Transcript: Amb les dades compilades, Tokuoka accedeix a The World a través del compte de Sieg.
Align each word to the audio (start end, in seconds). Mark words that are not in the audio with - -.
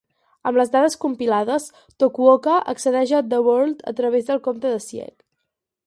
Amb 0.51 0.55
les 0.59 0.71
dades 0.75 0.95
compilades, 1.03 1.67
Tokuoka 2.03 2.57
accedeix 2.73 3.15
a 3.19 3.23
The 3.35 3.43
World 3.49 3.87
a 3.93 3.95
través 4.01 4.31
del 4.31 4.43
compte 4.49 4.69
de 4.77 4.85
Sieg. 4.89 5.17